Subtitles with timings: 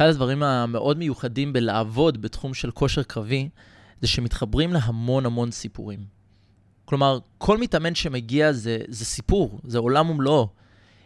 [0.00, 3.48] אחד הדברים המאוד מיוחדים בלעבוד בתחום של כושר קרבי,
[4.00, 5.98] זה שמתחברים להמון המון סיפורים.
[6.84, 10.48] כלומר, כל מתאמן שמגיע זה, זה סיפור, זה עולם ומלואו.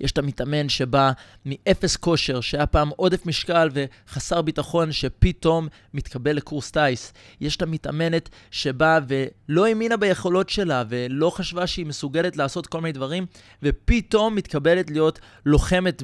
[0.00, 1.12] יש את המתאמן שבא
[1.46, 7.12] מאפס כושר, שהיה פעם עודף משקל וחסר ביטחון, שפתאום מתקבל לקורס טיס.
[7.40, 12.92] יש את המתאמנת שבאה ולא האמינה ביכולות שלה, ולא חשבה שהיא מסוגלת לעשות כל מיני
[12.92, 13.26] דברים,
[13.62, 16.02] ופתאום מתקבלת להיות לוחמת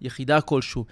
[0.00, 0.84] ביחידה כלשהו.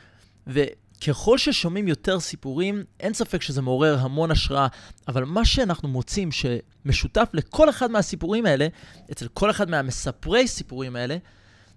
[1.02, 4.66] וככל ששומעים יותר סיפורים, אין ספק שזה מעורר המון השראה,
[5.08, 8.66] אבל מה שאנחנו מוצאים שמשותף לכל אחד מהסיפורים האלה,
[9.12, 11.16] אצל כל אחד מהמספרי סיפורים האלה,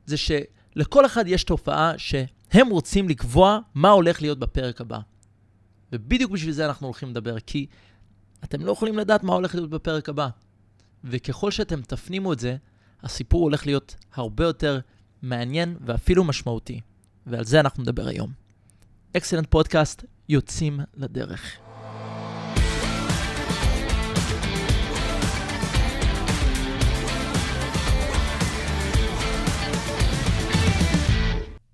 [0.05, 4.99] זה שלכל אחד יש תופעה שהם רוצים לקבוע מה הולך להיות בפרק הבא.
[5.91, 7.65] ובדיוק בשביל זה אנחנו הולכים לדבר, כי
[8.43, 10.27] אתם לא יכולים לדעת מה הולך להיות בפרק הבא.
[11.03, 12.55] וככל שאתם תפנימו את זה,
[13.03, 14.79] הסיפור הולך להיות הרבה יותר
[15.21, 16.81] מעניין ואפילו משמעותי.
[17.27, 18.44] ועל זה אנחנו נדבר היום.
[19.17, 21.57] אקסלנט פודקאסט, יוצאים לדרך.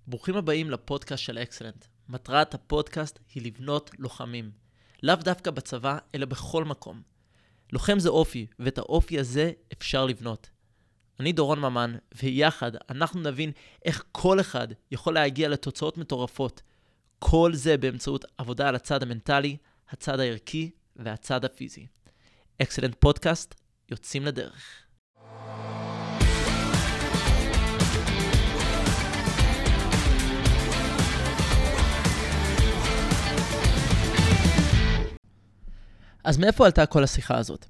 [0.08, 1.86] ברוכים הבאים לפודקאסט של אקסלנט.
[2.10, 4.52] מטרת הפודקאסט היא לבנות לוחמים.
[5.04, 7.02] לאו דווקא בצבא, אלא בכל מקום.
[7.74, 10.50] לוחם זה אופי, ואת האופי הזה אפשר לבנות.
[11.20, 13.52] אני דורון ממן, ויחד אנחנו נבין
[13.86, 16.62] איך כל אחד יכול להגיע לתוצאות מטורפות.
[17.24, 19.58] כל זה באמצעות עבודה על הצד המנטלי,
[19.90, 21.88] הצד הערכי והצד הפיזי.
[22.62, 23.56] אקסלנט פודקאסט,
[23.92, 24.86] יוצאים לדרך.
[36.24, 37.66] אז מאיפה עלתה כל השיחה הזאת?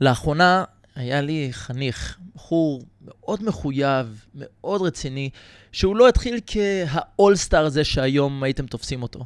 [0.00, 0.64] לאחרונה
[0.94, 2.82] היה לי חניך, בחור
[3.20, 5.30] מאוד מחויב, מאוד רציני,
[5.72, 9.24] שהוא לא התחיל כהאולסטאר הזה שהיום הייתם תופסים אותו.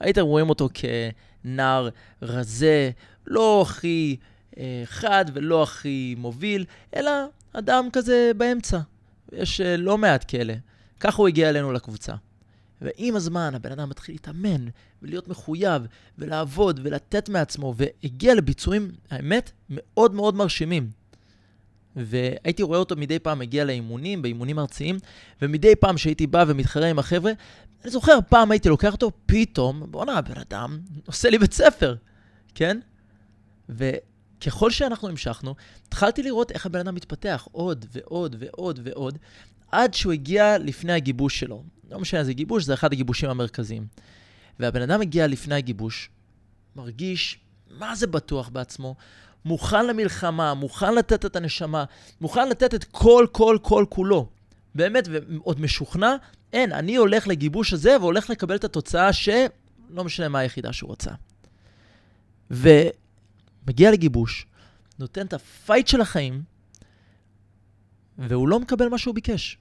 [0.00, 1.88] הייתם רואים אותו כנער
[2.22, 2.90] רזה,
[3.26, 4.16] לא הכי
[4.58, 6.64] אה, חד ולא הכי מוביל,
[6.96, 7.10] אלא
[7.52, 8.78] אדם כזה באמצע.
[9.32, 10.54] יש אה, לא מעט כאלה.
[11.00, 12.14] ככה הוא הגיע אלינו לקבוצה.
[12.80, 14.66] ועם הזמן הבן אדם מתחיל להתאמן
[15.02, 15.82] ולהיות מחויב
[16.18, 20.90] ולעבוד ולתת מעצמו, והגיע לביצועים, האמת, מאוד מאוד מרשימים.
[21.96, 24.98] והייתי רואה אותו מדי פעם מגיע לאימונים, באימונים ארציים,
[25.42, 27.32] ומדי פעם שהייתי בא ומתחרה עם החבר'ה,
[27.84, 31.94] אני זוכר, פעם הייתי לוקח אותו, פתאום, בואנה, הבן אדם עושה לי בית ספר,
[32.54, 32.80] כן?
[33.68, 35.54] וככל שאנחנו המשכנו,
[35.88, 39.18] התחלתי לראות איך הבן אדם מתפתח עוד ועוד ועוד ועוד,
[39.72, 41.62] עד שהוא הגיע לפני הגיבוש שלו.
[41.90, 43.86] לא משנה איזה גיבוש, זה אחד הגיבושים המרכזיים.
[44.58, 46.10] והבן אדם הגיע לפני הגיבוש,
[46.76, 47.38] מרגיש
[47.70, 48.94] מה זה בטוח בעצמו,
[49.44, 51.84] מוכן למלחמה, מוכן לתת את הנשמה,
[52.20, 54.28] מוכן לתת את כל, כל, כל כולו.
[54.74, 56.16] באמת, ועוד משוכנע,
[56.52, 61.10] אין, אני הולך לגיבוש הזה והולך לקבל את התוצאה שלא משנה מה היחידה שהוא רצה.
[62.50, 64.46] ומגיע לגיבוש,
[64.98, 66.42] נותן את הפייט של החיים,
[68.18, 69.58] והוא לא מקבל מה שהוא ביקש.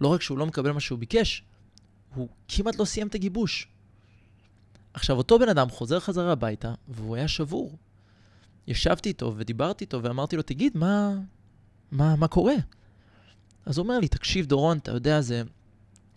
[0.00, 1.42] לא רק שהוא לא מקבל מה שהוא ביקש,
[2.14, 3.68] הוא כמעט לא סיים את הגיבוש.
[4.94, 7.76] עכשיו, אותו בן אדם חוזר חזרה הביתה, והוא היה שבור.
[8.68, 11.14] ישבתי איתו ודיברתי איתו ואמרתי לו, תגיד, מה,
[11.90, 12.54] מה, מה קורה?
[13.66, 15.42] אז הוא אומר לי, תקשיב, דורון, אתה יודע, זה...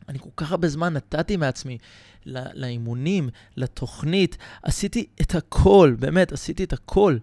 [0.09, 1.77] אני כל כך הרבה זמן נתתי מעצמי
[2.25, 7.17] לא, לאימונים, לתוכנית, עשיתי את הכל, באמת, עשיתי את הכל.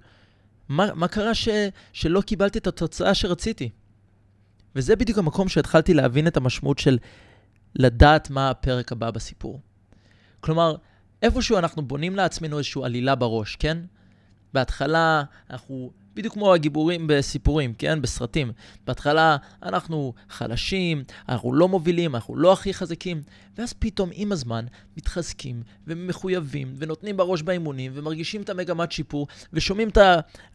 [0.68, 1.48] מה, מה קרה ש,
[1.92, 3.70] שלא קיבלתי את התוצאה שרציתי?
[4.76, 6.98] וזה בדיוק המקום שהתחלתי להבין את המשמעות של
[7.74, 9.60] לדעת מה הפרק הבא בסיפור.
[10.40, 10.76] כלומר,
[11.22, 13.78] איפשהו אנחנו בונים לעצמנו איזושהי עלילה בראש, כן?
[14.54, 18.02] בהתחלה אנחנו בדיוק כמו הגיבורים בסיפורים, כן?
[18.02, 18.52] בסרטים.
[18.86, 23.22] בהתחלה אנחנו חלשים, אנחנו לא מובילים, אנחנו לא הכי חזקים,
[23.58, 24.64] ואז פתאום עם הזמן
[24.96, 29.98] מתחזקים ומחויבים ונותנים בראש באימונים ומרגישים את המגמת שיפור ושומעים את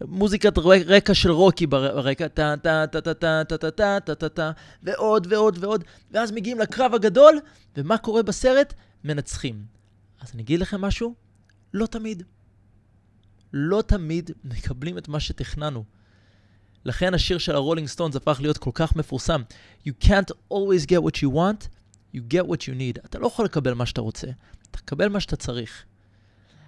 [0.02, 4.30] המוזיקת רקע של רוקי ברקע, טה טה טה טה טה טה טה טה טה טה
[4.30, 4.52] טה
[4.84, 7.40] ועוד ועוד ועוד, ואז מגיעים לקרב הגדול,
[7.78, 8.74] ומה קורה בסרט?
[9.04, 9.64] מנצחים.
[10.22, 11.14] אז אני אגיד לכם משהו?
[11.74, 12.24] לא תמיד.
[13.54, 15.84] לא תמיד מקבלים את מה שתכננו.
[16.86, 19.42] לכן השיר של הרולינג סטונס הפך להיות כל כך מפורסם.
[19.88, 21.68] You can't always get what you want,
[22.16, 23.06] you get what you need.
[23.06, 24.28] אתה לא יכול לקבל מה שאתה רוצה,
[24.72, 25.86] אתה תקבל מה שאתה צריך.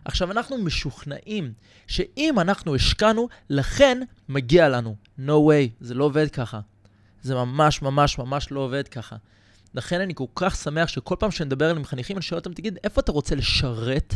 [0.06, 1.54] עכשיו, אנחנו משוכנעים
[1.88, 4.96] שאם אנחנו השקענו, לכן מגיע לנו.
[5.20, 6.60] No way, זה לא עובד ככה.
[7.22, 9.16] זה ממש ממש ממש לא עובד ככה.
[9.74, 12.78] לכן אני כל כך שמח שכל פעם שאני מדבר עם חניכים, אני שואל אותם, תגיד,
[12.84, 14.16] איפה אתה רוצה לשרת?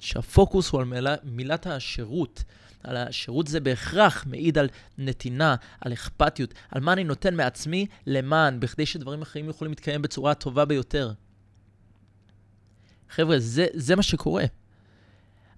[0.00, 2.44] שהפוקוס הוא על מילה, מילת השירות.
[2.84, 4.68] על השירות זה בהכרח מעיד על
[4.98, 10.30] נתינה, על אכפתיות, על מה אני נותן מעצמי למען, בכדי שדברים אחרים יכולים להתקיים בצורה
[10.30, 11.12] הטובה ביותר.
[13.10, 14.44] חבר'ה, זה, זה מה שקורה.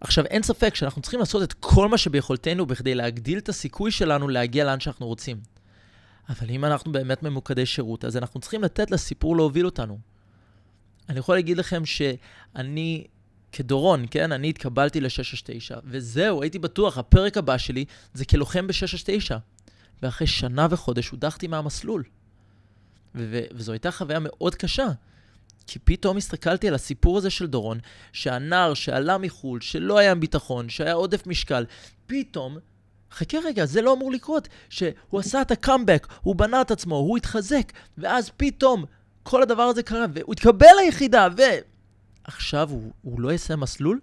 [0.00, 4.28] עכשיו, אין ספק שאנחנו צריכים לעשות את כל מה שביכולתנו בכדי להגדיל את הסיכוי שלנו
[4.28, 5.40] להגיע לאן שאנחנו רוצים.
[6.28, 9.98] אבל אם אנחנו באמת ממוקדי שירות, אז אנחנו צריכים לתת לסיפור להוביל אותנו.
[11.08, 13.06] אני יכול להגיד לכם שאני,
[13.56, 19.34] כדורון, כן, אני התקבלתי ל-669, וזהו, הייתי בטוח, הפרק הבא שלי זה כלוחם ב-669.
[20.02, 22.02] ואחרי שנה וחודש הודחתי מהמסלול.
[23.14, 24.86] ו- וזו הייתה חוויה מאוד קשה.
[25.66, 27.78] כי פתאום הסתכלתי על הסיפור הזה של דורון,
[28.12, 31.64] שהנער שעלה מחו"ל, שלא היה עם ביטחון, שהיה עודף משקל,
[32.06, 32.56] פתאום,
[33.12, 37.16] חכה רגע, זה לא אמור לקרות, שהוא עשה את הקאמבק, הוא בנה את עצמו, הוא
[37.16, 38.84] התחזק, ואז פתאום
[39.22, 41.28] כל הדבר הזה קרה, והוא התקבל ליחידה,
[42.26, 44.00] ועכשיו הוא, הוא לא יעשה מסלול,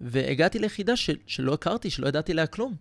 [0.00, 2.74] והגעתי ליחידה ש, שלא הכרתי, שלא ידעתי עליה כלום.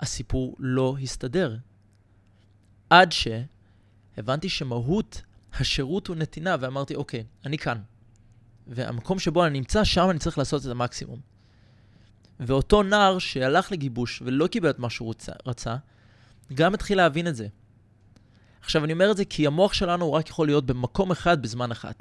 [0.00, 1.56] הסיפור לא הסתדר.
[2.90, 5.22] עד שהבנתי שמהות
[5.52, 7.78] השירות הוא נתינה, ואמרתי, אוקיי, אני כאן.
[8.66, 11.20] והמקום שבו אני נמצא, שם אני צריך לעשות את המקסימום.
[12.40, 15.76] ואותו נער שהלך לגיבוש ולא קיבל את מה שהוא רצה, רצה,
[16.54, 17.46] גם התחיל להבין את זה.
[18.60, 21.92] עכשיו, אני אומר את זה כי המוח שלנו רק יכול להיות במקום אחד בזמן אחד.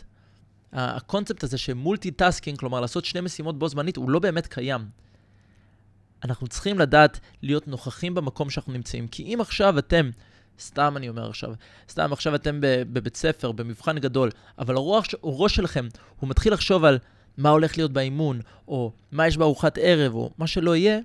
[0.73, 4.81] הקונספט הזה של multitasking, כלומר לעשות שני משימות בו זמנית, הוא לא באמת קיים.
[6.23, 9.07] אנחנו צריכים לדעת להיות נוכחים במקום שאנחנו נמצאים.
[9.07, 10.09] כי אם עכשיו אתם
[10.59, 11.53] סתם אני אומר עכשיו,
[11.89, 14.29] סתם עכשיו אתם בבית ספר, במבחן גדול,
[14.59, 15.87] אבל הראש, הראש שלכם,
[16.19, 16.99] הוא מתחיל לחשוב על
[17.37, 20.99] מה הולך להיות באימון, או מה יש בארוחת ערב, או מה שלא יהיה,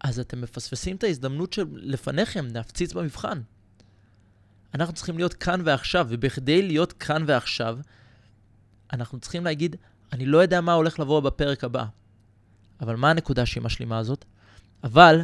[0.00, 3.40] אז אתם מפספסים את ההזדמנות שלפניכם להפציץ במבחן.
[4.74, 7.78] אנחנו צריכים להיות כאן ועכשיו, ובכדי להיות כאן ועכשיו,
[8.92, 9.76] אנחנו צריכים להגיד,
[10.12, 11.84] אני לא יודע מה הולך לבוא בפרק הבא.
[12.80, 14.24] אבל מה הנקודה שהיא משלימה הזאת?
[14.84, 15.20] אבל,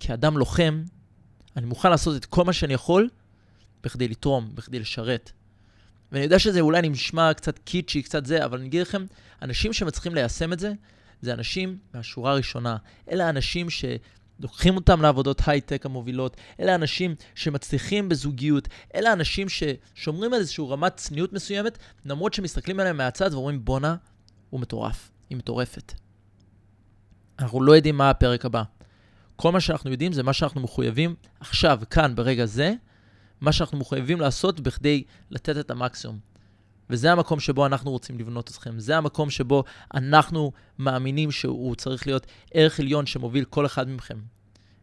[0.00, 0.82] כאדם לוחם,
[1.56, 3.08] אני מוכן לעשות את כל מה שאני יכול
[3.82, 5.32] בכדי לתרום, בכדי לשרת.
[6.12, 9.06] ואני יודע שזה אולי נשמע קצת קיצ'י, קצת זה, אבל אני אגיד לכם,
[9.42, 10.72] אנשים שמצליחים ליישם את זה,
[11.22, 12.76] זה אנשים מהשורה הראשונה.
[13.10, 13.70] אלה האנשים
[14.42, 20.96] שלוקחים אותם לעבודות הייטק המובילות, אלה האנשים שמצליחים בזוגיות, אלה האנשים ששומרים על איזושהי רמת
[20.96, 23.96] צניעות מסוימת, למרות שמסתכלים עליהם מהצד ואומרים, בואנה,
[24.50, 25.92] הוא מטורף, היא מטורפת.
[27.38, 28.62] אנחנו לא יודעים מה הפרק הבא.
[29.36, 32.74] כל מה שאנחנו יודעים זה מה שאנחנו מחויבים עכשיו, כאן, ברגע זה,
[33.40, 36.31] מה שאנחנו מחויבים לעשות בכדי לתת את המקסימום.
[36.92, 38.78] וזה המקום שבו אנחנו רוצים לבנות אתכם.
[38.78, 44.18] זה המקום שבו אנחנו מאמינים שהוא צריך להיות ערך עליון שמוביל כל אחד מכם.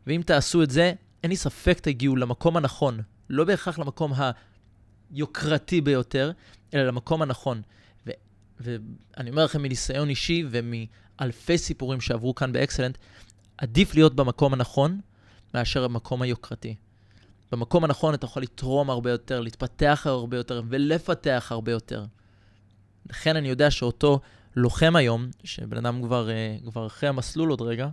[0.08, 3.02] ואם תעשו את זה, אין לי ספק תגיעו למקום הנכון.
[3.30, 4.14] לא בהכרח למקום
[5.12, 6.32] היוקרתי ביותר,
[6.74, 7.62] אלא למקום הנכון.
[8.08, 8.12] ו-
[8.60, 12.98] ואני אומר לכם מניסיון אישי ומאלפי סיפורים שעברו כאן באקסלנט,
[13.58, 15.00] עדיף להיות במקום הנכון
[15.54, 16.76] מאשר במקום היוקרתי.
[17.52, 22.06] במקום הנכון אתה יכול לתרום הרבה יותר, להתפתח הרבה יותר ולפתח הרבה יותר.
[23.10, 24.20] לכן אני יודע שאותו
[24.56, 27.88] לוחם היום, שבן אדם כבר, אה, כבר אחרי המסלול עוד רגע,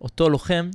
[0.00, 0.70] אותו לוחם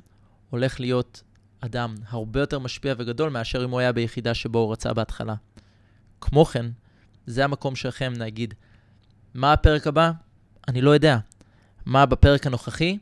[0.49, 1.23] הולך להיות
[1.59, 5.35] אדם הרבה יותר משפיע וגדול מאשר אם הוא היה ביחידה שבו הוא רצה בהתחלה.
[6.21, 6.65] כמו כן,
[7.25, 8.53] זה המקום שלכם להגיד,
[9.33, 10.11] מה הפרק הבא?
[10.67, 11.17] אני לא יודע.
[11.85, 12.97] מה בפרק הנוכחי?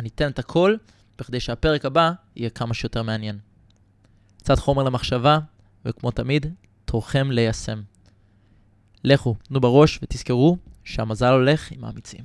[0.00, 0.76] אני אתן את הכל
[1.18, 3.38] בכדי שהפרק הבא יהיה כמה שיותר מעניין.
[4.44, 5.38] קצת חומר למחשבה,
[5.84, 6.46] וכמו תמיד,
[6.84, 7.82] תורכם ליישם.
[9.04, 12.24] לכו, תנו בראש ותזכרו שהמזל הולך עם האמיצים.